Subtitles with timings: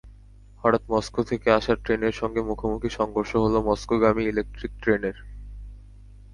[0.63, 5.17] হঠাৎ মস্কো থেকে আসা ট্রেনের সঙ্গে মুখোমুখি সংঘর্ষ হলো মস্কোগামী ইলেকট্রিক ট্রেনের।